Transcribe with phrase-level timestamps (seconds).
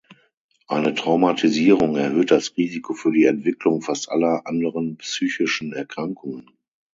[0.65, 6.49] Eine Traumatisierung erhöht das Risiko für die Entwicklung fast aller anderen psychischen Erkrankungen.